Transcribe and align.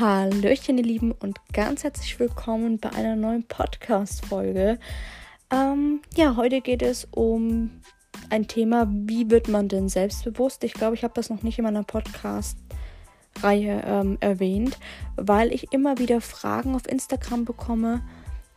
Hallöchen, 0.00 0.76
ihr 0.76 0.84
Lieben, 0.84 1.12
und 1.12 1.38
ganz 1.52 1.84
herzlich 1.84 2.18
willkommen 2.18 2.80
bei 2.80 2.90
einer 2.90 3.14
neuen 3.14 3.44
Podcast-Folge. 3.44 4.80
Ähm, 5.52 6.00
ja, 6.16 6.34
heute 6.34 6.62
geht 6.62 6.82
es 6.82 7.06
um 7.12 7.70
ein 8.28 8.48
Thema, 8.48 8.88
wie 8.90 9.30
wird 9.30 9.46
man 9.46 9.68
denn 9.68 9.88
selbstbewusst? 9.88 10.64
Ich 10.64 10.72
glaube, 10.72 10.96
ich 10.96 11.04
habe 11.04 11.14
das 11.14 11.30
noch 11.30 11.44
nicht 11.44 11.58
in 11.58 11.64
meiner 11.64 11.84
Podcast-Reihe 11.84 13.84
ähm, 13.86 14.18
erwähnt, 14.18 14.80
weil 15.14 15.52
ich 15.52 15.72
immer 15.72 15.96
wieder 15.98 16.20
Fragen 16.20 16.74
auf 16.74 16.88
Instagram 16.88 17.44
bekomme, 17.44 18.02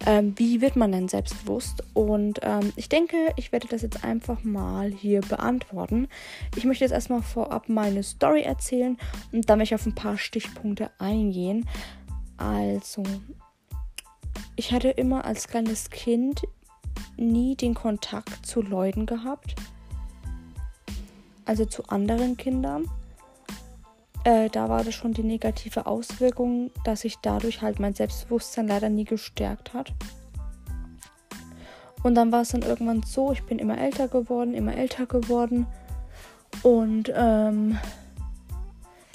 ähm, 0.05 0.33
wie 0.37 0.61
wird 0.61 0.75
man 0.75 0.91
denn 0.91 1.07
selbstbewusst? 1.07 1.83
Und 1.93 2.39
ähm, 2.43 2.71
ich 2.75 2.87
denke, 2.87 3.15
ich 3.35 3.51
werde 3.51 3.67
das 3.67 3.81
jetzt 3.81 4.03
einfach 4.03 4.43
mal 4.43 4.91
hier 4.91 5.21
beantworten. 5.21 6.07
Ich 6.55 6.65
möchte 6.65 6.83
jetzt 6.85 6.91
erstmal 6.91 7.21
vorab 7.21 7.67
meine 7.67 8.03
Story 8.03 8.43
erzählen 8.43 8.97
und 9.31 9.49
dann 9.49 9.57
möchte 9.57 9.75
ich 9.75 9.81
auf 9.81 9.87
ein 9.87 9.95
paar 9.95 10.17
Stichpunkte 10.17 10.91
eingehen. 10.99 11.67
Also, 12.37 13.03
ich 14.55 14.71
hatte 14.71 14.89
immer 14.89 15.25
als 15.25 15.47
kleines 15.47 15.89
Kind 15.89 16.43
nie 17.17 17.55
den 17.55 17.73
Kontakt 17.73 18.45
zu 18.45 18.61
Leuten 18.61 19.05
gehabt. 19.05 19.55
Also 21.45 21.65
zu 21.65 21.83
anderen 21.85 22.37
Kindern. 22.37 22.85
Äh, 24.27 24.49
da 24.49 24.67
war 24.67 24.83
das 24.83 24.93
schon 24.93 25.13
die 25.13 25.23
negative 25.23 25.85
Auswirkung, 25.85 26.69
dass 26.83 26.99
sich 27.01 27.17
dadurch 27.21 27.61
halt 27.61 27.79
mein 27.79 27.93
Selbstbewusstsein 27.93 28.67
leider 28.67 28.89
nie 28.89 29.05
gestärkt 29.05 29.73
hat. 29.73 29.93
Und 32.03 32.15
dann 32.15 32.33
war 32.33 32.41
es 32.41 32.49
dann 32.49 32.61
irgendwann 32.61 33.03
so, 33.03 33.31
ich 33.31 33.43
bin 33.43 33.57
immer 33.57 33.77
älter 33.77 34.09
geworden, 34.09 34.53
immer 34.53 34.75
älter 34.75 35.05
geworden. 35.05 35.65
Und 36.61 37.09
ähm, 37.15 37.77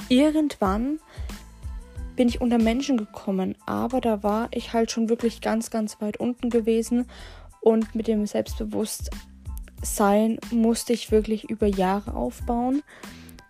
irgendwann 0.09 0.99
bin 2.17 2.29
ich 2.29 2.41
unter 2.41 2.57
Menschen 2.57 2.97
gekommen, 2.97 3.55
aber 3.67 4.01
da 4.01 4.23
war 4.23 4.49
ich 4.51 4.73
halt 4.73 4.91
schon 4.91 5.11
wirklich 5.11 5.43
ganz, 5.43 5.69
ganz 5.69 6.01
weit 6.01 6.17
unten 6.17 6.49
gewesen. 6.49 7.05
Und 7.61 7.95
mit 7.95 8.07
dem 8.07 8.25
Selbstbewusstsein 8.25 10.39
musste 10.51 10.95
ich 10.95 11.11
wirklich 11.11 11.51
über 11.51 11.67
Jahre 11.67 12.15
aufbauen. 12.15 12.83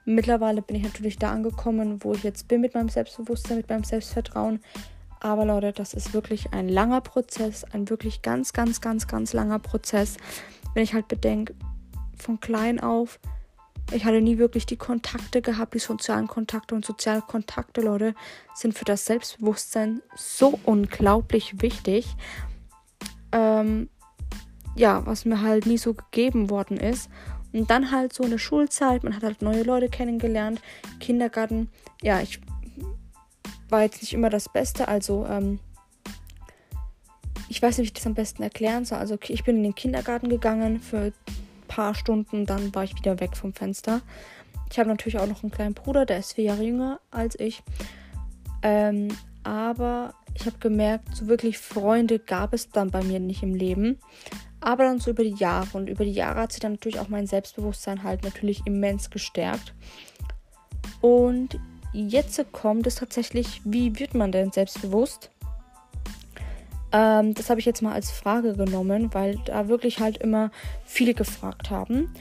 Mittlerweile 0.04 0.62
bin 0.62 0.76
ich 0.76 0.82
natürlich 0.82 1.18
da 1.18 1.30
angekommen, 1.30 2.02
wo 2.02 2.12
ich 2.12 2.22
jetzt 2.22 2.48
bin 2.48 2.60
mit 2.60 2.74
meinem 2.74 2.88
Selbstbewusstsein, 2.88 3.56
mit 3.56 3.68
meinem 3.68 3.84
Selbstvertrauen. 3.84 4.60
Aber 5.20 5.44
Leute, 5.44 5.72
das 5.72 5.94
ist 5.94 6.12
wirklich 6.12 6.52
ein 6.52 6.68
langer 6.68 7.00
Prozess, 7.00 7.64
ein 7.64 7.88
wirklich 7.88 8.22
ganz, 8.22 8.52
ganz, 8.52 8.80
ganz, 8.80 9.06
ganz 9.06 9.32
langer 9.32 9.60
Prozess. 9.60 10.16
Wenn 10.74 10.82
ich 10.82 10.94
halt 10.94 11.06
bedenke, 11.06 11.54
von 12.16 12.40
klein 12.40 12.80
auf, 12.80 13.20
ich 13.92 14.04
hatte 14.04 14.20
nie 14.20 14.38
wirklich 14.38 14.66
die 14.66 14.76
Kontakte 14.76 15.42
gehabt, 15.42 15.74
die 15.74 15.78
sozialen 15.78 16.26
Kontakte 16.26 16.74
und 16.74 16.84
soziale 16.84 17.22
Kontakte, 17.22 17.82
Leute, 17.82 18.14
sind 18.54 18.76
für 18.76 18.84
das 18.84 19.04
Selbstbewusstsein 19.06 20.02
so 20.16 20.58
unglaublich 20.64 21.60
wichtig. 21.60 22.16
Ähm, 23.32 23.88
ja, 24.74 25.04
was 25.04 25.24
mir 25.24 25.42
halt 25.42 25.66
nie 25.66 25.78
so 25.78 25.94
gegeben 25.94 26.48
worden 26.48 26.78
ist. 26.78 27.10
Und 27.52 27.70
dann 27.70 27.90
halt 27.90 28.12
so 28.12 28.24
eine 28.24 28.38
Schulzeit, 28.38 29.04
man 29.04 29.14
hat 29.14 29.22
halt 29.22 29.42
neue 29.42 29.62
Leute 29.62 29.88
kennengelernt, 29.88 30.60
Kindergarten. 31.00 31.70
Ja, 32.02 32.20
ich 32.20 32.40
war 33.68 33.82
jetzt 33.82 34.02
nicht 34.02 34.12
immer 34.12 34.30
das 34.30 34.48
Beste, 34.48 34.88
also 34.88 35.26
ähm, 35.26 35.58
ich 37.48 37.60
weiß 37.60 37.78
nicht, 37.78 37.86
wie 37.86 37.88
ich 37.88 37.92
das 37.94 38.06
am 38.06 38.14
besten 38.14 38.42
erklären 38.42 38.84
soll. 38.84 38.98
Also 38.98 39.18
ich 39.28 39.44
bin 39.44 39.56
in 39.56 39.62
den 39.62 39.74
Kindergarten 39.74 40.28
gegangen 40.28 40.80
für 40.80 40.98
ein 40.98 41.14
paar 41.68 41.94
Stunden, 41.94 42.46
dann 42.46 42.74
war 42.74 42.84
ich 42.84 42.94
wieder 42.94 43.20
weg 43.20 43.36
vom 43.36 43.52
Fenster. 43.52 44.00
Ich 44.70 44.78
habe 44.78 44.88
natürlich 44.88 45.18
auch 45.18 45.26
noch 45.26 45.42
einen 45.42 45.52
kleinen 45.52 45.74
Bruder, 45.74 46.06
der 46.06 46.18
ist 46.18 46.32
vier 46.32 46.44
Jahre 46.44 46.62
jünger 46.62 47.00
als 47.10 47.38
ich. 47.38 47.62
Ähm, 48.62 49.08
aber 49.44 50.14
ich 50.34 50.46
habe 50.46 50.58
gemerkt, 50.58 51.14
so 51.14 51.26
wirklich 51.26 51.58
Freunde 51.58 52.18
gab 52.18 52.54
es 52.54 52.70
dann 52.70 52.90
bei 52.90 53.02
mir 53.02 53.20
nicht 53.20 53.42
im 53.42 53.54
Leben. 53.54 53.98
Aber 54.62 54.84
dann 54.84 55.00
so 55.00 55.10
über 55.10 55.24
die 55.24 55.34
Jahre. 55.34 55.76
Und 55.76 55.88
über 55.88 56.04
die 56.04 56.12
Jahre 56.12 56.40
hat 56.40 56.52
sich 56.52 56.60
dann 56.60 56.72
natürlich 56.72 57.00
auch 57.00 57.08
mein 57.08 57.26
Selbstbewusstsein 57.26 58.02
halt 58.02 58.22
natürlich 58.22 58.62
immens 58.64 59.10
gestärkt. 59.10 59.74
Und 61.00 61.58
jetzt 61.92 62.40
kommt 62.52 62.86
es 62.86 62.94
tatsächlich, 62.94 63.60
wie 63.64 63.98
wird 63.98 64.14
man 64.14 64.32
denn 64.32 64.52
selbstbewusst? 64.52 65.30
Ähm, 66.92 67.34
das 67.34 67.50
habe 67.50 67.58
ich 67.58 67.66
jetzt 67.66 67.82
mal 67.82 67.92
als 67.92 68.10
Frage 68.10 68.54
genommen, 68.54 69.12
weil 69.12 69.38
da 69.46 69.68
wirklich 69.68 69.98
halt 69.98 70.18
immer 70.18 70.50
viele 70.84 71.14
gefragt 71.14 71.70
haben. 71.70 72.14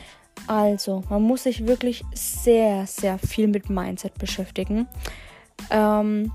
Also, 0.47 1.03
man 1.09 1.21
muss 1.21 1.43
sich 1.43 1.67
wirklich 1.67 2.03
sehr, 2.13 2.87
sehr 2.87 3.19
viel 3.19 3.47
mit 3.47 3.69
Mindset 3.69 4.17
beschäftigen. 4.17 4.87
Ähm, 5.69 6.31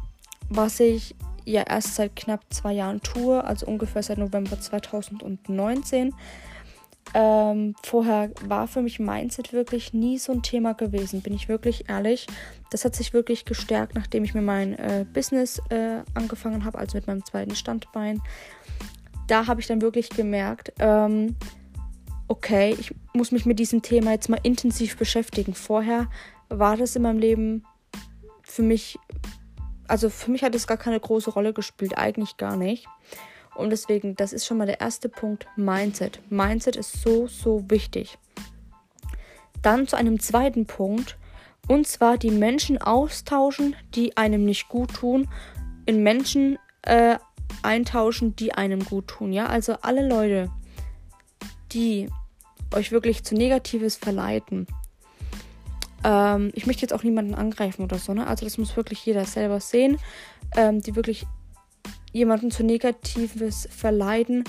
was 0.49 0.79
ich 0.79 1.17
ja 1.47 1.63
erst 1.63 1.95
seit 1.95 2.17
knapp 2.17 2.45
zwei 2.51 2.73
Jahren 2.73 3.01
tue, 3.01 3.43
also 3.43 3.67
ungefähr 3.67 4.03
seit 4.03 4.19
November 4.19 4.61
2019. 4.61 6.13
Ähm, 7.15 7.75
vorher 7.83 8.31
war 8.45 8.67
für 8.67 8.83
mich 8.83 8.99
Mindset 8.99 9.53
wirklich 9.53 9.95
nie 9.95 10.19
so 10.19 10.33
ein 10.33 10.43
Thema 10.43 10.75
gewesen, 10.75 11.23
bin 11.23 11.35
ich 11.35 11.49
wirklich 11.49 11.89
ehrlich. 11.89 12.27
Das 12.71 12.85
hat 12.85 12.97
sich 12.97 13.13
wirklich 13.13 13.45
gestärkt, 13.45 13.95
nachdem 13.95 14.25
ich 14.25 14.35
mir 14.35 14.43
mein 14.43 14.75
äh, 14.75 15.07
Business 15.15 15.63
äh, 15.71 16.03
angefangen 16.15 16.65
habe, 16.65 16.79
also 16.79 16.99
mit 16.99 17.07
meinem 17.07 17.25
zweiten 17.25 17.55
Standbein. 17.55 18.21
Da 19.29 19.47
habe 19.47 19.61
ich 19.61 19.69
dann 19.69 19.83
wirklich 19.83 20.11
gemerkt, 20.11 20.73
ähm, 20.81 21.37
okay, 22.29 22.77
ich 22.79 22.93
muss 23.15 23.31
mich 23.31 23.47
mit 23.47 23.61
diesem 23.61 23.83
Thema 23.83 24.11
jetzt 24.11 24.29
mal 24.29 24.41
intensiv 24.43 24.97
beschäftigen. 24.97 25.55
Vorher 25.55 26.09
war 26.49 26.77
das 26.77 26.97
in 26.97 27.03
meinem 27.03 27.19
Leben 27.19 27.65
für 28.43 28.63
mich 28.63 28.99
also 29.89 30.11
für 30.11 30.31
mich 30.31 30.43
hat 30.43 30.55
es 30.55 30.67
gar 30.67 30.77
keine 30.77 31.01
große 31.01 31.31
Rolle 31.31 31.53
gespielt, 31.53 31.97
eigentlich 31.97 32.37
gar 32.37 32.57
nicht. 32.57 32.87
Und 33.55 33.71
deswegen, 33.71 34.15
das 34.17 34.33
ist 34.33 34.47
schon 34.47 34.59
mal 34.59 34.67
der 34.67 34.81
erste 34.81 35.09
Punkt, 35.09 35.47
Mindset. 35.57 36.21
Mindset 36.31 36.77
ist 36.77 37.03
so, 37.03 37.27
so 37.27 37.65
wichtig. 37.69 38.19
Dann 39.63 39.89
zu 39.89 39.97
einem 39.97 40.21
zweiten 40.21 40.67
Punkt, 40.67 41.17
und 41.67 41.87
zwar 41.87 42.19
die 42.19 42.31
Menschen 42.31 42.79
austauschen, 42.79 43.75
die 43.95 44.17
einem 44.17 44.45
nicht 44.45 44.69
gut 44.69 44.95
tun, 44.95 45.29
in 45.87 46.03
Menschen 46.03 46.59
äh, 46.83 47.19
eintauschen, 47.63 48.37
die 48.37 48.53
einem 48.53 48.85
gut 48.85 49.09
tun. 49.09 49.33
Ja, 49.33 49.47
also 49.47 49.75
alle 49.83 50.07
Leute, 50.07 50.51
die 51.73 52.09
euch 52.75 52.93
wirklich 52.93 53.25
zu 53.25 53.35
Negatives 53.35 53.97
verleiten, 53.97 54.67
ähm, 56.07 56.53
ich 56.55 56.67
möchte 56.67 56.83
jetzt 56.83 56.93
auch 56.93 57.03
niemanden 57.03 57.35
angreifen 57.35 57.83
oder 57.83 57.99
so, 57.99 58.15
ne? 58.15 58.27
Also 58.27 58.47
das 58.47 58.59
muss 58.59 58.77
wirklich 58.77 59.05
jeder 59.05 59.25
selber 59.25 59.59
sehen, 59.59 59.99
ähm, 60.57 60.81
die 60.81 60.95
wirklich 60.95 61.27
jemanden 62.13 62.53
zu 62.53 62.63
Negatives 62.63 63.69
verleiden, 63.71 64.45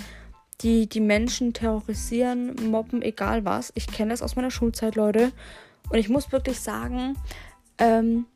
die 0.62 0.88
die 0.88 1.00
Menschen 1.00 1.53
terrorisieren, 1.53 2.56
mobben, 2.69 3.01
egal 3.01 3.44
was. 3.44 3.72
Ich 3.75 3.88
kenne 3.88 4.12
das 4.12 4.22
aus 4.22 4.35
meiner 4.35 4.51
Schulzeit, 4.51 4.95
Leute. 4.95 5.31
Und 5.90 5.97
ich 5.97 6.09
muss 6.09 6.31
wirklich 6.31 6.59
sagen, 6.59 7.18
ähm, 7.79 8.28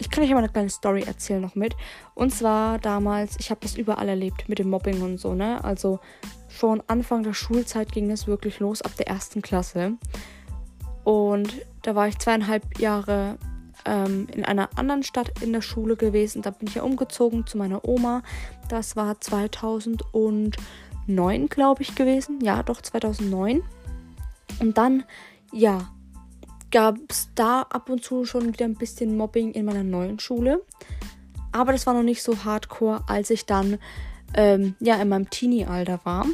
ich 0.00 0.10
kann 0.10 0.24
euch 0.24 0.30
mal 0.30 0.38
eine 0.38 0.48
kleine 0.48 0.70
Story 0.70 1.02
erzählen 1.02 1.40
noch 1.40 1.54
mit. 1.54 1.76
Und 2.14 2.34
zwar 2.34 2.78
damals, 2.78 3.36
ich 3.38 3.50
habe 3.50 3.60
das 3.62 3.76
überall 3.76 4.08
erlebt 4.08 4.48
mit 4.48 4.58
dem 4.58 4.70
Mobbing 4.70 5.02
und 5.02 5.18
so, 5.18 5.34
ne? 5.34 5.62
Also 5.62 6.00
schon 6.48 6.82
Anfang 6.88 7.22
der 7.22 7.34
Schulzeit 7.34 7.92
ging 7.92 8.10
es 8.10 8.26
wirklich 8.26 8.58
los, 8.58 8.82
ab 8.82 8.96
der 8.96 9.06
ersten 9.06 9.40
Klasse. 9.40 9.98
Und 11.08 11.64
da 11.80 11.94
war 11.94 12.06
ich 12.06 12.18
zweieinhalb 12.18 12.78
Jahre 12.78 13.38
ähm, 13.86 14.26
in 14.30 14.44
einer 14.44 14.68
anderen 14.76 15.02
Stadt 15.02 15.40
in 15.40 15.54
der 15.54 15.62
Schule 15.62 15.96
gewesen. 15.96 16.42
Da 16.42 16.50
bin 16.50 16.68
ich 16.68 16.74
ja 16.74 16.82
umgezogen 16.82 17.46
zu 17.46 17.56
meiner 17.56 17.88
Oma. 17.88 18.22
Das 18.68 18.94
war 18.94 19.18
2009, 19.18 20.52
glaube 21.48 21.80
ich, 21.80 21.94
gewesen. 21.94 22.40
Ja, 22.42 22.62
doch 22.62 22.82
2009. 22.82 23.62
Und 24.60 24.76
dann, 24.76 25.04
ja, 25.50 25.88
gab 26.70 26.96
es 27.08 27.30
da 27.34 27.62
ab 27.62 27.88
und 27.88 28.04
zu 28.04 28.26
schon 28.26 28.48
wieder 28.48 28.66
ein 28.66 28.74
bisschen 28.74 29.16
Mobbing 29.16 29.52
in 29.52 29.64
meiner 29.64 29.84
neuen 29.84 30.18
Schule. 30.18 30.60
Aber 31.52 31.72
das 31.72 31.86
war 31.86 31.94
noch 31.94 32.02
nicht 32.02 32.22
so 32.22 32.44
hardcore, 32.44 33.04
als 33.06 33.30
ich 33.30 33.46
dann 33.46 33.78
ähm, 34.34 34.74
ja 34.78 34.96
in 34.96 35.08
meinem 35.08 35.30
Teenie-Alter 35.30 36.00
war. 36.04 36.26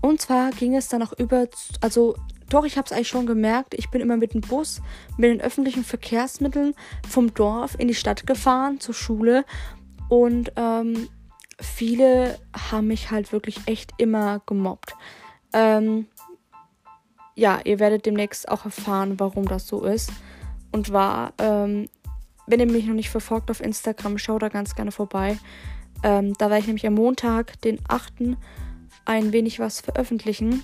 Und 0.00 0.20
zwar 0.20 0.52
ging 0.52 0.76
es 0.76 0.86
dann 0.86 1.02
auch 1.02 1.12
über, 1.18 1.48
also 1.80 2.14
doch, 2.48 2.64
ich 2.64 2.76
habe 2.76 2.86
es 2.86 2.92
eigentlich 2.92 3.08
schon 3.08 3.26
gemerkt. 3.26 3.74
Ich 3.74 3.90
bin 3.90 4.00
immer 4.00 4.16
mit 4.16 4.34
dem 4.34 4.40
Bus, 4.40 4.80
mit 5.16 5.30
den 5.30 5.40
öffentlichen 5.40 5.84
Verkehrsmitteln 5.84 6.74
vom 7.08 7.34
Dorf 7.34 7.74
in 7.78 7.88
die 7.88 7.94
Stadt 7.94 8.26
gefahren, 8.26 8.78
zur 8.78 8.94
Schule. 8.94 9.44
Und 10.08 10.52
ähm, 10.56 11.08
viele 11.60 12.38
haben 12.70 12.86
mich 12.86 13.10
halt 13.10 13.32
wirklich 13.32 13.58
echt 13.66 13.92
immer 13.98 14.42
gemobbt. 14.46 14.94
Ähm, 15.52 16.06
ja, 17.34 17.60
ihr 17.64 17.80
werdet 17.80 18.06
demnächst 18.06 18.48
auch 18.48 18.64
erfahren, 18.64 19.18
warum 19.18 19.46
das 19.48 19.66
so 19.66 19.84
ist. 19.84 20.12
Und 20.70 20.92
war, 20.92 21.32
ähm, 21.38 21.88
wenn 22.46 22.60
ihr 22.60 22.70
mich 22.70 22.86
noch 22.86 22.94
nicht 22.94 23.10
verfolgt 23.10 23.50
auf 23.50 23.60
Instagram, 23.60 24.18
schaut 24.18 24.42
da 24.42 24.48
ganz 24.48 24.74
gerne 24.76 24.92
vorbei. 24.92 25.38
Ähm, 26.04 26.32
da 26.34 26.48
werde 26.48 26.60
ich 26.60 26.66
nämlich 26.66 26.86
am 26.86 26.94
Montag, 26.94 27.60
den 27.62 27.80
8. 27.88 28.36
ein 29.04 29.32
wenig 29.32 29.58
was 29.58 29.80
veröffentlichen 29.80 30.62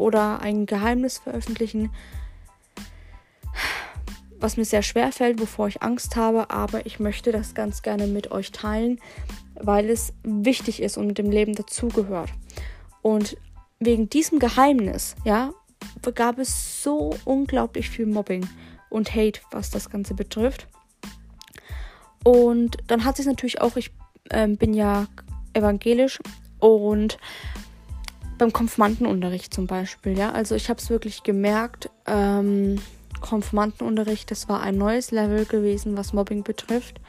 oder 0.00 0.40
ein 0.40 0.66
Geheimnis 0.66 1.18
veröffentlichen. 1.18 1.90
was 4.40 4.56
mir 4.56 4.64
sehr 4.64 4.82
schwer 4.82 5.12
fällt, 5.12 5.38
wovor 5.38 5.68
ich 5.68 5.82
Angst 5.82 6.16
habe, 6.16 6.48
aber 6.50 6.86
ich 6.86 6.98
möchte 6.98 7.30
das 7.30 7.52
ganz 7.54 7.82
gerne 7.82 8.06
mit 8.06 8.30
euch 8.32 8.52
teilen, 8.52 8.98
weil 9.54 9.90
es 9.90 10.14
wichtig 10.22 10.80
ist 10.80 10.96
und 10.96 11.08
mit 11.08 11.18
dem 11.18 11.30
Leben 11.30 11.54
dazugehört. 11.54 12.30
Und 13.02 13.36
wegen 13.78 14.08
diesem 14.08 14.38
Geheimnis, 14.38 15.14
ja, 15.24 15.52
gab 16.14 16.38
es 16.38 16.82
so 16.82 17.14
unglaublich 17.26 17.90
viel 17.90 18.06
Mobbing 18.06 18.48
und 18.88 19.14
Hate, 19.14 19.40
was 19.50 19.70
das 19.70 19.90
Ganze 19.90 20.14
betrifft. 20.14 20.66
Und 22.24 22.78
dann 22.86 23.04
hat 23.04 23.16
sich 23.16 23.26
natürlich 23.26 23.60
auch, 23.60 23.76
ich 23.76 23.90
äh, 24.30 24.48
bin 24.48 24.72
ja 24.72 25.06
evangelisch 25.52 26.18
und 26.58 27.18
beim 28.40 28.52
Konfirmandenunterricht 28.54 29.52
zum 29.52 29.66
Beispiel, 29.66 30.16
ja, 30.16 30.32
also 30.32 30.54
ich 30.54 30.70
habe 30.70 30.80
es 30.80 30.88
wirklich 30.88 31.22
gemerkt, 31.22 31.90
ähm, 32.06 32.80
Konfirmandenunterricht, 33.20 34.30
das 34.30 34.48
war 34.48 34.62
ein 34.62 34.78
neues 34.78 35.10
Level 35.10 35.44
gewesen, 35.44 35.96
was 35.98 36.14
Mobbing 36.14 36.42
betrifft. 36.42 37.00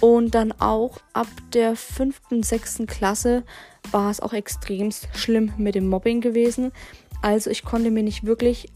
Und 0.00 0.34
dann 0.34 0.50
auch 0.50 0.98
ab 1.12 1.28
der 1.52 1.76
fünften, 1.76 2.42
sechsten 2.42 2.86
Klasse 2.86 3.44
war 3.92 4.10
es 4.10 4.18
auch 4.18 4.32
extrem 4.32 4.90
schlimm 5.14 5.52
mit 5.56 5.76
dem 5.76 5.88
Mobbing 5.88 6.20
gewesen. 6.20 6.72
Also 7.22 7.48
ich 7.48 7.64
konnte 7.64 7.92
mir 7.92 8.02
nicht 8.02 8.24
wirklich 8.24 8.72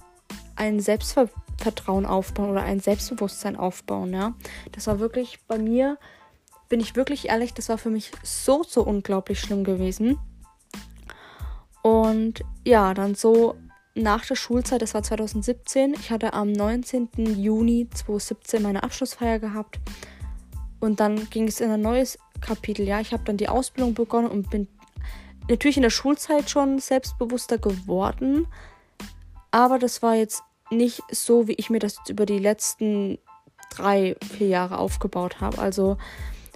ein 0.54 0.78
Selbstvertrauen 0.78 2.06
aufbauen 2.06 2.50
oder 2.50 2.62
ein 2.62 2.78
Selbstbewusstsein 2.78 3.56
aufbauen. 3.56 4.12
Ja, 4.14 4.34
das 4.70 4.86
war 4.86 5.00
wirklich 5.00 5.40
bei 5.48 5.58
mir, 5.58 5.98
bin 6.68 6.78
ich 6.78 6.94
wirklich 6.94 7.30
ehrlich, 7.30 7.52
das 7.52 7.68
war 7.68 7.78
für 7.78 7.90
mich 7.90 8.12
so 8.22 8.62
so 8.62 8.84
unglaublich 8.84 9.40
schlimm 9.40 9.64
gewesen. 9.64 10.18
Und 11.88 12.44
ja, 12.66 12.92
dann 12.92 13.14
so 13.14 13.56
nach 13.94 14.26
der 14.26 14.34
Schulzeit, 14.34 14.82
das 14.82 14.92
war 14.92 15.02
2017, 15.02 15.94
ich 15.94 16.10
hatte 16.10 16.34
am 16.34 16.52
19. 16.52 17.08
Juni 17.42 17.88
2017 17.88 18.62
meine 18.62 18.82
Abschlussfeier 18.82 19.38
gehabt. 19.38 19.80
Und 20.80 21.00
dann 21.00 21.30
ging 21.30 21.48
es 21.48 21.62
in 21.62 21.70
ein 21.70 21.80
neues 21.80 22.18
Kapitel. 22.42 22.86
Ja, 22.86 23.00
ich 23.00 23.14
habe 23.14 23.24
dann 23.24 23.38
die 23.38 23.48
Ausbildung 23.48 23.94
begonnen 23.94 24.28
und 24.28 24.50
bin 24.50 24.68
natürlich 25.48 25.78
in 25.78 25.82
der 25.82 25.88
Schulzeit 25.88 26.50
schon 26.50 26.78
selbstbewusster 26.78 27.56
geworden. 27.56 28.46
Aber 29.50 29.78
das 29.78 30.02
war 30.02 30.14
jetzt 30.14 30.42
nicht 30.70 31.00
so, 31.10 31.48
wie 31.48 31.54
ich 31.54 31.70
mir 31.70 31.78
das 31.78 31.96
über 32.10 32.26
die 32.26 32.38
letzten 32.38 33.18
drei, 33.74 34.14
vier 34.36 34.48
Jahre 34.48 34.76
aufgebaut 34.76 35.40
habe. 35.40 35.56
Also 35.58 35.96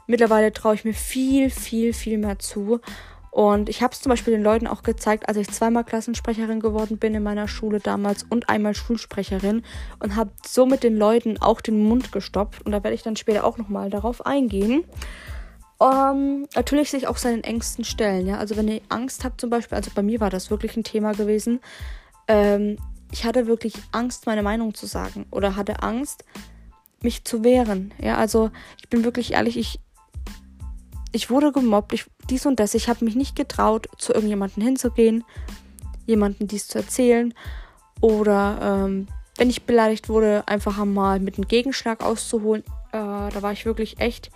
mittlerweile 0.07 0.53
traue 0.53 0.75
ich 0.75 0.85
mir 0.85 0.93
viel, 0.93 1.49
viel, 1.49 1.95
viel 1.95 2.19
mehr 2.19 2.39
zu. 2.39 2.83
Und 3.33 3.71
ich 3.71 3.83
habe 3.83 3.95
es 3.95 4.01
zum 4.03 4.11
Beispiel 4.11 4.35
den 4.35 4.43
Leuten 4.43 4.67
auch 4.67 4.83
gezeigt, 4.83 5.27
als 5.27 5.39
ich 5.39 5.51
zweimal 5.51 5.85
Klassensprecherin 5.85 6.61
geworden 6.61 6.99
bin 6.99 7.15
in 7.15 7.23
meiner 7.23 7.49
Schule 7.49 7.81
damals 7.81 8.25
und 8.25 8.51
einmal 8.51 8.75
Schulsprecherin 8.75 9.63
und 10.01 10.17
habe 10.17 10.33
somit 10.47 10.83
den 10.83 10.99
Leuten 10.99 11.39
auch 11.39 11.63
den 11.63 11.83
Mund 11.83 12.13
gestopft. 12.13 12.61
Und 12.67 12.73
da 12.73 12.85
werde 12.85 12.95
ich 12.95 13.03
dann 13.03 13.17
später 13.17 13.45
auch 13.45 13.57
nochmal 13.57 13.89
darauf 13.89 14.27
eingehen. 14.27 14.85
Um, 15.79 15.89
ähm, 15.89 16.49
natürlich 16.55 16.91
sich 16.91 17.09
auch 17.09 17.17
seinen 17.17 17.43
Ängsten 17.43 17.85
stellen. 17.85 18.27
Ja? 18.27 18.37
Also 18.37 18.55
wenn 18.59 18.69
ihr 18.69 18.83
Angst 18.91 19.25
habt 19.25 19.41
zum 19.41 19.49
Beispiel, 19.49 19.77
also 19.77 19.91
bei 19.95 20.03
mir 20.03 20.21
war 20.21 20.29
das 20.29 20.51
wirklich 20.51 20.77
ein 20.77 20.85
Thema 20.85 21.13
gewesen. 21.13 21.61
Ähm, 22.29 22.77
ich 23.13 23.25
hatte 23.25 23.47
wirklich 23.47 23.73
Angst, 23.93 24.27
meine 24.27 24.43
Meinung 24.43 24.75
zu 24.75 24.85
sagen 24.85 25.25
oder 25.31 25.57
hatte 25.57 25.83
Angst, 25.83 26.27
mich 27.01 27.25
zu 27.25 27.43
wehren. 27.43 27.95
Ja, 27.99 28.19
also 28.19 28.51
ich 28.79 28.91
bin 28.91 29.05
wirklich 29.05 29.33
ehrlich, 29.33 29.57
ich 29.57 29.81
ich 31.13 31.31
wurde 31.31 31.53
gemobbt, 31.53 31.93
ich, 31.93 32.07
dies 32.33 32.47
und 32.47 32.59
das. 32.59 32.75
Ich 32.75 32.89
habe 32.89 33.05
mich 33.05 33.15
nicht 33.15 33.37
getraut, 33.37 33.87
zu 33.99 34.13
irgendjemandem 34.13 34.63
hinzugehen, 34.65 35.23
jemandem 36.07 36.49
dies 36.49 36.67
zu 36.67 36.79
erzählen. 36.79 37.35
Oder 38.01 38.59
ähm, 38.87 39.07
wenn 39.37 39.51
ich 39.51 39.65
beleidigt 39.65 40.09
wurde, 40.09 40.43
einfach 40.47 40.79
einmal 40.79 41.21
mit 41.21 41.37
einem 41.37 41.47
Gegenschlag 41.47 42.03
auszuholen. 42.03 42.63
Äh, 42.93 42.97
da 42.99 43.43
war 43.43 43.53
ich 43.53 43.67
wirklich 43.67 44.01
echt 44.01 44.31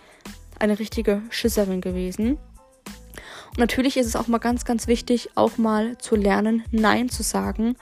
eine 0.58 0.78
richtige 0.78 1.22
Schisserin 1.31 1.81
gewesen. 1.81 2.38
Und 3.50 3.58
natürlich 3.58 3.96
ist 3.96 4.06
es 4.06 4.16
auch 4.16 4.28
mal 4.28 4.38
ganz, 4.38 4.64
ganz 4.66 4.87
wichtig, 4.87 5.31
auch 5.34 5.56
mal 5.56 5.96
zu 5.98 6.16
lernen, 6.16 6.62
Nein 6.70 7.08
zu 7.08 7.22
sagen. 7.22 7.76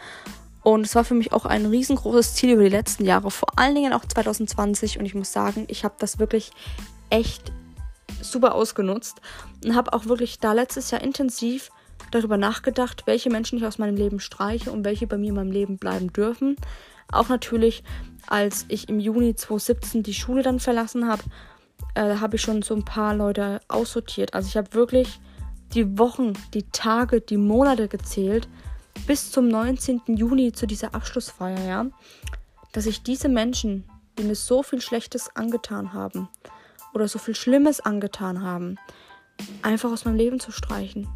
Und 0.63 0.87
es 0.87 0.95
war 0.95 1.05
für 1.05 1.15
mich 1.15 1.33
auch 1.33 1.45
ein 1.45 1.67
riesengroßes 1.67 2.35
Ziel 2.35 2.53
über 2.53 2.63
die 2.63 2.69
letzten 2.69 3.05
Jahre, 3.05 3.31
vor 3.31 3.59
allen 3.59 3.75
Dingen 3.75 3.93
auch 3.93 4.05
2020. 4.05 4.99
Und 4.99 5.07
ich 5.07 5.15
muss 5.15 5.33
sagen, 5.33 5.65
ich 5.69 5.85
habe 5.85 5.95
das 5.99 6.19
wirklich 6.19 6.53
echt 7.11 7.53
super 8.25 8.55
ausgenutzt 8.55 9.21
und 9.65 9.75
habe 9.75 9.93
auch 9.93 10.07
wirklich 10.07 10.39
da 10.39 10.53
letztes 10.53 10.91
Jahr 10.91 11.03
intensiv 11.03 11.71
darüber 12.11 12.37
nachgedacht, 12.37 13.07
welche 13.07 13.31
Menschen 13.31 13.59
ich 13.59 13.67
aus 13.67 13.79
meinem 13.79 13.97
Leben 13.97 14.21
streiche 14.21 14.73
und 14.73 14.85
welche 14.85 15.07
bei 15.07 15.17
mir 15.17 15.31
in 15.31 15.37
meinem 15.37 15.53
Leben 15.53 15.79
bleiben 15.79 16.13
dürfen. 16.13 16.57
Auch 17.11 17.29
natürlich, 17.29 17.83
als 18.27 18.65
ich 18.69 18.89
im 18.89 19.01
Juni 19.01 19.35
2017 19.35 20.03
die 20.03 20.15
Schule 20.15 20.43
dann 20.43 20.61
verlassen 20.61 21.09
habe, 21.09 21.23
äh, 21.95 22.17
habe 22.17 22.37
ich 22.37 22.43
schon 22.43 22.63
so 22.63 22.75
ein 22.75 22.85
paar 22.85 23.15
Leute 23.15 23.61
aussortiert. 23.69 24.35
Also 24.35 24.49
ich 24.49 24.57
habe 24.57 24.73
wirklich 24.75 25.21
die 25.75 25.99
Wochen, 25.99 26.33
die 26.53 26.65
Tage, 26.71 27.21
die 27.21 27.37
Monate 27.37 27.89
gezählt 27.89 28.49
bis 29.07 29.31
zum 29.31 29.49
19. 29.49 30.03
Juni 30.07 30.53
zu 30.53 30.67
dieser 30.67 30.95
Abschlussfeier, 30.95 31.67
ja, 31.67 31.87
dass 32.73 32.87
ich 32.87 33.03
diese 33.03 33.29
Menschen, 33.29 33.85
die 34.19 34.23
mir 34.23 34.37
so 34.37 34.63
viel 34.63 34.81
Schlechtes 34.81 35.35
angetan 35.35 35.93
haben, 35.93 36.29
oder 36.95 37.09
so 37.09 37.19
viel 37.19 37.35
Schlimmes 37.35 37.81
angetan 37.81 38.43
haben, 38.43 38.79
einfach 39.63 39.91
aus 39.91 40.05
meinem 40.05 40.17
Leben 40.17 40.41
zu 40.41 40.53
streichen. 40.53 41.09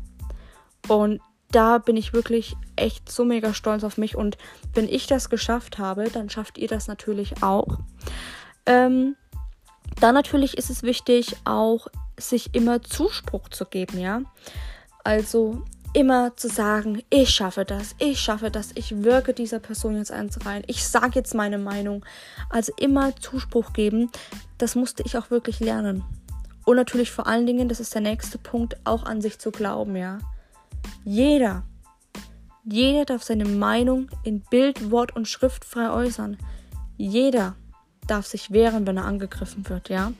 Und 0.89 1.21
da 1.51 1.79
bin 1.79 1.97
ich 1.97 2.13
wirklich 2.13 2.57
echt 2.77 3.11
so 3.11 3.25
mega 3.25 3.55
stolz 3.55 3.85
auf 3.85 3.97
mich. 3.97 4.17
Und 4.17 4.37
wenn 4.75 4.89
ich 4.89 5.07
das 5.07 5.31
geschafft 5.31 5.79
habe, 5.79 6.11
dann 6.11 6.29
schafft 6.29 6.59
ihr 6.59 6.69
das 6.69 6.89
natürlich 6.89 7.43
auch. 7.43 7.79
Ähm, 8.67 9.17
dann 10.01 10.15
natürlich 10.15 10.59
ist 10.59 10.71
es 10.71 10.83
wichtig, 10.83 11.37
auch 11.45 11.89
sich 12.19 12.55
immer 12.55 12.83
Zuspruch 12.83 13.49
zu 13.49 13.65
geben, 13.65 13.99
ja. 13.99 14.23
Also 15.05 15.63
immer 15.93 16.37
zu 16.37 16.49
sagen, 16.49 17.03
ich 17.11 17.31
schaffe 17.31 17.65
das, 17.65 17.95
ich 17.99 18.21
schaffe 18.21 18.51
das, 18.51 18.71
ich 18.75 19.03
wirke 19.03 19.35
dieser 19.35 19.59
Person 19.59 19.97
jetzt 19.97 20.13
eins 20.13 20.45
rein, 20.45 20.63
ich 20.67 20.87
sage 20.87 21.13
jetzt 21.15 21.35
meine 21.35 21.59
Meinung. 21.59 22.05
Also 22.51 22.73
immer 22.79 23.17
Zuspruch 23.17 23.73
geben, 23.73 24.11
das 24.59 24.75
musste 24.75 25.03
ich 25.05 25.17
auch 25.17 25.31
wirklich 25.31 25.61
lernen. 25.61 26.05
Und 26.65 26.77
natürlich 26.77 27.11
vor 27.11 27.27
allen 27.27 27.47
Dingen, 27.47 27.69
das 27.69 27.81
ist 27.81 27.95
der 27.95 28.03
nächste 28.03 28.39
Punkt, 28.39 28.77
auch 28.85 29.05
an 29.05 29.23
sich 29.23 29.39
zu 29.39 29.51
glauben, 29.51 29.97
ja. 29.97 30.19
Jeder, 31.05 31.65
jeder 32.65 33.07
darf 33.07 33.23
seine 33.23 33.47
Meinung 33.47 34.11
in 34.23 34.41
Bild, 34.41 34.91
Wort 34.91 35.17
und 35.17 35.27
Schrift 35.27 35.65
frei 35.65 35.91
äußern. 35.91 36.37
Jeder 36.99 37.55
darf 38.07 38.27
sich 38.27 38.51
wehren, 38.51 38.87
wenn 38.87 38.99
er 38.99 39.07
angegriffen 39.07 39.69
wird, 39.69 39.89
ja. 39.89 40.13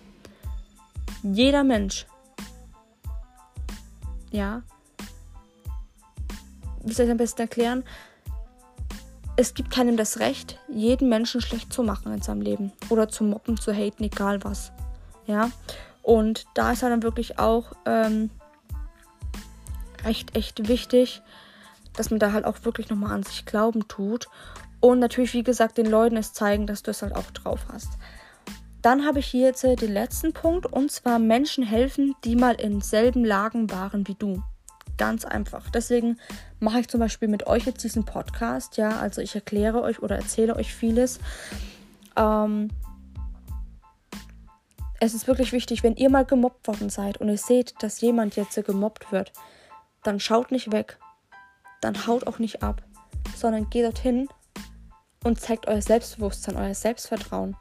Jeder 1.23 1.65
Mensch, 1.65 2.07
ja, 4.31 4.63
wie 6.85 6.93
soll 6.93 7.07
ich 7.07 7.13
am 7.13 7.19
besten 7.19 7.43
erklären? 7.43 7.85
Es 9.37 9.55
gibt 9.55 9.71
keinem 9.71 9.97
das 9.97 10.19
Recht, 10.19 10.59
jeden 10.69 11.09
Menschen 11.09 11.41
schlecht 11.41 11.73
zu 11.73 11.83
machen 11.83 12.13
in 12.13 12.23
seinem 12.23 12.41
Leben. 12.41 12.73
Oder 12.89 13.09
zu 13.09 13.23
mobben, 13.23 13.57
zu 13.61 13.73
haten, 13.73 14.03
egal 14.03 14.43
was. 14.43 14.73
Ja. 15.27 15.51
Und 16.03 16.47
da 16.55 16.73
ist 16.73 16.83
halt 16.83 16.93
dann 16.93 17.03
wirklich 17.03 17.39
auch 17.39 17.73
ähm, 17.87 18.31
echt, 20.05 20.35
echt 20.37 20.69
wichtig, 20.69 21.23
dass 21.95 22.11
man 22.11 22.19
da 22.19 22.33
halt 22.33 22.45
auch 22.45 22.65
wirklich 22.65 22.89
nochmal 22.89 23.13
an 23.13 23.23
sich 23.23 23.45
glauben 23.45 23.87
tut. 23.87 24.29
Und 24.81 25.01
natürlich, 25.01 25.35
wie 25.35 25.43
gesagt, 25.43 25.79
den 25.79 25.87
Leuten 25.87 26.17
es 26.17 26.33
zeigen, 26.33 26.67
dass 26.67 26.83
du 26.83 26.91
es 26.91 27.03
halt 27.03 27.15
auch 27.15 27.31
drauf 27.33 27.67
hast. 27.73 27.91
Dann 28.83 29.05
habe 29.05 29.19
ich 29.19 29.27
hier 29.27 29.47
jetzt 29.47 29.65
äh, 29.65 29.77
den 29.77 29.93
letzten 29.93 30.33
Punkt 30.33 30.67
und 30.67 30.91
zwar 30.91 31.19
Menschen 31.19 31.65
helfen, 31.65 32.15
die 32.25 32.37
mal 32.37 32.55
in 32.55 32.81
selben 32.81 33.25
Lagen 33.25 33.71
waren 33.71 34.07
wie 34.07 34.15
du. 34.15 34.43
Ganz 34.99 35.25
einfach. 35.25 35.71
Deswegen 35.71 36.19
mache 36.61 36.81
ich 36.81 36.89
zum 36.89 37.01
Beispiel 37.01 37.29
mit 37.29 37.47
euch 37.47 37.65
jetzt 37.65 37.83
diesen 37.85 38.05
Podcast. 38.05 38.77
Ja, 38.77 38.99
also 38.99 39.23
ich 39.23 39.35
erkläre 39.35 39.81
euch 39.83 40.03
oder 40.03 40.17
erzähle 40.17 40.57
euch 40.57 40.75
vieles. 40.75 41.21
Ähm, 42.17 42.69
es 45.01 45.15
ist 45.15 45.29
wirklich 45.29 45.53
wichtig, 45.53 45.83
wenn 45.85 45.95
ihr 45.95 46.11
mal 46.11 46.25
gemobbt 46.25 46.67
worden 46.67 46.91
seid 46.91 47.19
und 47.19 47.29
ihr 47.29 47.39
seht, 47.39 47.75
dass 47.81 48.01
jemand 48.01 48.35
jetzt 48.37 48.63
gemobbt 48.67 49.13
wird, 49.13 49.33
dann 50.03 50.19
schaut 50.19 50.51
nicht 50.51 50.73
weg. 50.73 50.99
Dann 51.81 52.07
haut 52.07 52.27
auch 52.27 52.41
nicht 52.41 52.63
ab, 52.65 52.83
sondern 53.37 53.71
geht 53.71 53.85
dorthin 53.85 54.29
und 55.23 55.41
zeigt 55.41 55.69
euer 55.69 55.81
Selbstbewusstsein, 55.83 56.57
euer 56.57 56.75
Selbstvertrauen. 56.75 57.57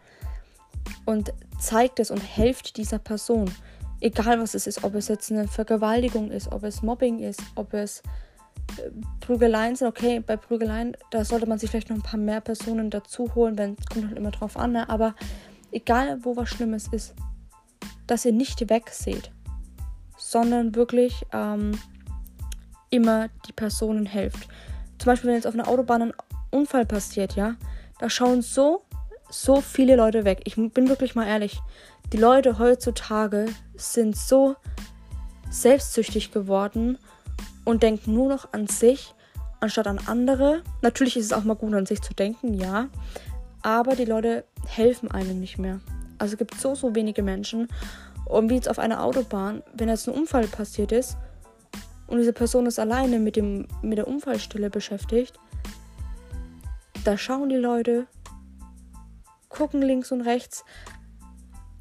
Und 1.05 1.33
zeigt 1.59 1.99
es 1.99 2.09
und 2.09 2.19
helft 2.19 2.77
dieser 2.77 2.97
Person 2.97 3.53
egal 3.99 4.39
was 4.39 4.53
es 4.53 4.67
ist, 4.67 4.83
ob 4.83 4.95
es 4.95 5.07
jetzt 5.07 5.31
eine 5.31 5.47
Vergewaltigung 5.47 6.31
ist, 6.31 6.51
ob 6.51 6.63
es 6.63 6.81
Mobbing 6.81 7.19
ist, 7.19 7.41
ob 7.55 7.73
es 7.73 8.01
äh, 8.77 8.91
Prügeleien 9.19 9.75
sind, 9.75 9.87
okay, 9.87 10.19
bei 10.19 10.37
Prügeleien, 10.37 10.95
da 11.11 11.25
sollte 11.25 11.47
man 11.47 11.59
sich 11.59 11.69
vielleicht 11.69 11.89
noch 11.89 11.97
ein 11.97 12.03
paar 12.03 12.19
mehr 12.19 12.41
Personen 12.41 12.89
dazu 12.89 13.33
holen, 13.35 13.57
wenn 13.57 13.75
es 13.79 13.85
kommt 13.87 14.07
halt 14.07 14.17
immer 14.17 14.31
drauf 14.31 14.57
an, 14.57 14.73
ne? 14.73 14.89
aber 14.89 15.15
egal 15.71 16.19
wo 16.23 16.35
was 16.35 16.49
Schlimmes 16.49 16.87
ist, 16.91 17.15
dass 18.05 18.25
ihr 18.25 18.33
nicht 18.33 18.69
wegseht, 18.69 19.31
sondern 20.17 20.75
wirklich 20.75 21.25
ähm, 21.33 21.79
immer 22.89 23.27
die 23.47 23.53
Personen 23.53 24.05
helft. 24.05 24.47
Zum 24.97 25.07
Beispiel, 25.07 25.29
wenn 25.29 25.35
jetzt 25.35 25.47
auf 25.47 25.53
einer 25.53 25.67
Autobahn 25.67 26.01
ein 26.01 26.13
Unfall 26.51 26.85
passiert, 26.85 27.35
ja, 27.35 27.55
da 27.99 28.09
schauen 28.09 28.41
so 28.41 28.83
so 29.29 29.61
viele 29.61 29.95
Leute 29.95 30.25
weg. 30.25 30.41
Ich 30.45 30.55
bin 30.55 30.89
wirklich 30.89 31.15
mal 31.15 31.27
ehrlich. 31.27 31.59
Die 32.13 32.17
Leute 32.17 32.57
heutzutage 32.57 33.47
sind 33.75 34.15
so 34.15 34.55
selbstsüchtig 35.49 36.31
geworden 36.31 36.97
und 37.65 37.83
denken 37.83 38.13
nur 38.13 38.29
noch 38.29 38.53
an 38.53 38.67
sich 38.67 39.13
anstatt 39.59 39.87
an 39.87 39.99
andere. 40.05 40.63
Natürlich 40.81 41.17
ist 41.17 41.25
es 41.25 41.33
auch 41.33 41.43
mal 41.43 41.55
gut, 41.55 41.73
an 41.73 41.85
sich 41.85 42.01
zu 42.01 42.13
denken, 42.13 42.53
ja. 42.53 42.87
Aber 43.61 43.95
die 43.95 44.05
Leute 44.05 44.45
helfen 44.65 45.11
einem 45.11 45.41
nicht 45.41 45.57
mehr. 45.57 45.81
Also 46.17 46.33
es 46.33 46.37
gibt 46.37 46.59
so, 46.59 46.75
so 46.75 46.95
wenige 46.95 47.23
Menschen. 47.23 47.67
Und 48.25 48.49
wie 48.49 48.55
jetzt 48.55 48.69
auf 48.69 48.79
einer 48.79 49.03
Autobahn, 49.03 49.61
wenn 49.73 49.89
jetzt 49.89 50.07
ein 50.07 50.15
Unfall 50.15 50.47
passiert 50.47 50.93
ist 50.93 51.17
und 52.07 52.19
diese 52.19 52.33
Person 52.33 52.65
ist 52.67 52.79
alleine 52.79 53.19
mit, 53.19 53.35
dem, 53.35 53.67
mit 53.81 53.97
der 53.97 54.07
Unfallstelle 54.07 54.69
beschäftigt, 54.69 55.37
da 57.03 57.17
schauen 57.17 57.49
die 57.49 57.55
Leute, 57.55 58.07
gucken 59.49 59.81
links 59.81 60.11
und 60.11 60.21
rechts, 60.21 60.65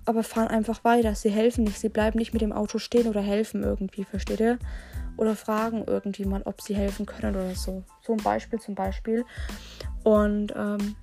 aber 0.07 0.23
fahren 0.23 0.49
einfach 0.49 0.85
weiter. 0.85 1.15
Sie 1.15 1.31
helfen 1.31 1.65
nicht, 1.65 1.79
sie 1.79 1.89
bleiben 1.89 2.19
nicht 2.19 2.33
mit 2.33 2.43
dem 2.43 2.53
Auto 2.53 2.79
stehen 2.79 3.09
oder 3.09 3.21
helfen 3.21 3.63
irgendwie, 3.63 4.05
versteht 4.05 4.41
ihr? 4.41 4.59
Oder 5.17 5.35
fragen 5.35 5.85
irgendjemand, 5.85 6.47
ob 6.47 6.61
sie 6.61 6.75
helfen 6.75 7.07
können 7.07 7.35
oder 7.37 7.55
so. 7.55 7.83
So 8.03 8.13
ein 8.13 8.23
Beispiel 8.23 8.61
zum 8.61 8.75
Beispiel. 8.75 9.25
Und 10.05 10.55
ähm, 10.57 10.95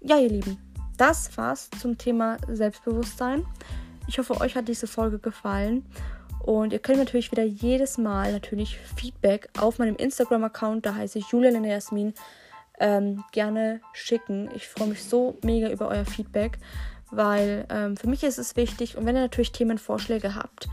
ja, 0.00 0.18
ihr 0.18 0.28
Lieben, 0.28 0.58
das 0.96 1.36
war's 1.36 1.70
zum 1.80 1.98
Thema 1.98 2.38
Selbstbewusstsein. 2.48 3.44
Ich 4.06 4.18
hoffe, 4.18 4.40
euch 4.40 4.54
hat 4.54 4.68
diese 4.68 4.86
Folge 4.86 5.18
gefallen. 5.18 5.84
Und 6.40 6.72
ihr 6.72 6.78
könnt 6.78 6.98
natürlich 6.98 7.30
wieder 7.30 7.44
jedes 7.44 7.98
Mal 7.98 8.32
natürlich 8.32 8.78
Feedback 8.78 9.48
auf 9.58 9.78
meinem 9.78 9.96
Instagram-Account, 9.96 10.86
da 10.86 10.94
heiße 10.94 11.18
ich 11.18 11.28
Julia 11.28 11.50
Jasmin, 11.50 12.14
ähm, 12.80 13.24
gerne 13.32 13.80
schicken. 13.92 14.48
Ich 14.54 14.66
freue 14.68 14.88
mich 14.88 15.04
so 15.04 15.36
mega 15.42 15.68
über 15.68 15.88
euer 15.88 16.04
Feedback, 16.04 16.58
weil 17.10 17.66
ähm, 17.70 17.96
für 17.96 18.08
mich 18.08 18.22
ist 18.24 18.38
es 18.38 18.56
wichtig. 18.56 18.96
Und 18.96 19.06
wenn 19.06 19.16
ihr 19.16 19.22
natürlich 19.22 19.52
Themenvorschläge 19.52 20.34
habt, 20.34 20.68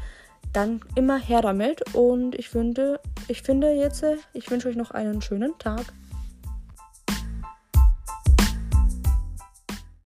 dann 0.53 0.81
immer 0.95 1.17
her 1.17 1.41
damit. 1.41 1.93
Und 1.93 2.35
ich 2.35 2.49
finde, 2.49 2.99
ich 3.27 3.41
finde 3.41 3.71
jetzt, 3.71 4.03
ich 4.33 4.49
wünsche 4.49 4.69
euch 4.69 4.75
noch 4.75 4.91
einen 4.91 5.21
schönen 5.21 5.57
Tag. 5.59 5.85